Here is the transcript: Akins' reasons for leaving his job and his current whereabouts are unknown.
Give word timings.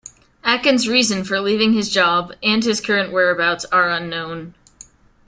Akins' 0.43 0.87
reasons 0.87 1.27
for 1.27 1.39
leaving 1.39 1.73
his 1.73 1.91
job 1.91 2.33
and 2.41 2.63
his 2.63 2.81
current 2.81 3.11
whereabouts 3.11 3.65
are 3.65 3.91
unknown. 3.91 4.55